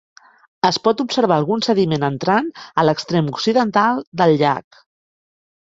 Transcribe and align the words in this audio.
Es 0.69 0.79
pot 0.87 1.03
observar 1.05 1.37
algun 1.41 1.61
sediment 1.67 2.07
entrant 2.09 2.49
a 2.71 2.87
l'extrem 2.89 3.31
occidental 3.37 4.05
del 4.25 4.37
llac. 4.45 4.85